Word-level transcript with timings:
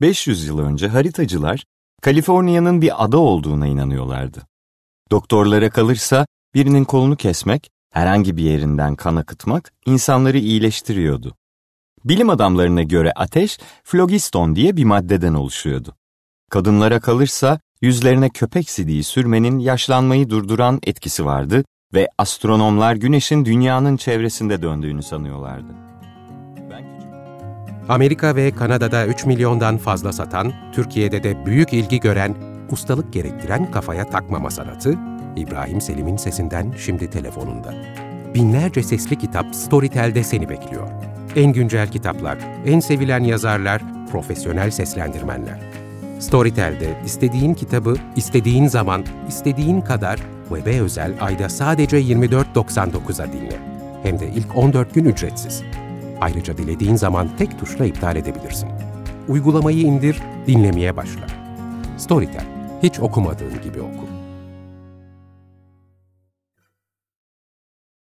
500 0.00 0.46
yıl 0.46 0.58
önce 0.58 0.88
haritacılar 0.88 1.64
Kaliforniya'nın 2.02 2.82
bir 2.82 3.04
ada 3.04 3.18
olduğuna 3.18 3.66
inanıyorlardı. 3.66 4.42
Doktorlara 5.10 5.70
kalırsa 5.70 6.26
birinin 6.54 6.84
kolunu 6.84 7.16
kesmek, 7.16 7.70
herhangi 7.92 8.36
bir 8.36 8.42
yerinden 8.42 8.94
kan 8.94 9.16
akıtmak 9.16 9.72
insanları 9.86 10.38
iyileştiriyordu. 10.38 11.36
Bilim 12.04 12.30
adamlarına 12.30 12.82
göre 12.82 13.12
ateş 13.12 13.58
flogiston 13.84 14.56
diye 14.56 14.76
bir 14.76 14.84
maddeden 14.84 15.34
oluşuyordu. 15.34 15.96
Kadınlara 16.50 17.00
kalırsa 17.00 17.60
yüzlerine 17.82 18.28
köpek 18.28 18.70
sidiği 18.70 19.04
sürmenin 19.04 19.58
yaşlanmayı 19.58 20.30
durduran 20.30 20.80
etkisi 20.82 21.24
vardı 21.24 21.64
ve 21.94 22.08
astronomlar 22.18 22.94
güneşin 22.94 23.44
dünyanın 23.44 23.96
çevresinde 23.96 24.62
döndüğünü 24.62 25.02
sanıyorlardı. 25.02 25.72
Amerika 27.90 28.36
ve 28.36 28.50
Kanada'da 28.50 29.06
3 29.06 29.26
milyondan 29.26 29.78
fazla 29.78 30.12
satan, 30.12 30.52
Türkiye'de 30.72 31.22
de 31.22 31.46
büyük 31.46 31.72
ilgi 31.72 32.00
gören, 32.00 32.34
ustalık 32.70 33.12
gerektiren 33.12 33.70
kafaya 33.70 34.10
takmama 34.10 34.50
sanatı, 34.50 34.94
İbrahim 35.36 35.80
Selim'in 35.80 36.16
sesinden 36.16 36.74
şimdi 36.78 37.10
telefonunda. 37.10 37.74
Binlerce 38.34 38.82
sesli 38.82 39.18
kitap 39.18 39.54
Storytel'de 39.54 40.24
seni 40.24 40.48
bekliyor. 40.48 40.88
En 41.36 41.52
güncel 41.52 41.88
kitaplar, 41.88 42.38
en 42.66 42.80
sevilen 42.80 43.24
yazarlar, 43.24 43.82
profesyonel 44.12 44.70
seslendirmenler. 44.70 45.58
Storytel'de 46.18 47.00
istediğin 47.04 47.54
kitabı, 47.54 47.94
istediğin 48.16 48.66
zaman, 48.66 49.04
istediğin 49.28 49.80
kadar 49.80 50.20
web'e 50.48 50.80
özel 50.80 51.14
ayda 51.20 51.48
sadece 51.48 52.00
24.99'a 52.00 53.32
dinle. 53.32 53.58
Hem 54.02 54.18
de 54.18 54.28
ilk 54.28 54.56
14 54.56 54.94
gün 54.94 55.04
ücretsiz. 55.04 55.62
Ayrıca 56.20 56.58
dilediğin 56.58 56.96
zaman 56.96 57.28
tek 57.36 57.58
tuşla 57.58 57.84
iptal 57.84 58.16
edebilirsin. 58.16 58.68
Uygulamayı 59.28 59.78
indir, 59.78 60.22
dinlemeye 60.46 60.96
başla. 60.96 61.26
Storytel, 61.96 62.44
hiç 62.82 63.00
okumadığın 63.00 63.62
gibi 63.62 63.80
oku. 63.80 64.19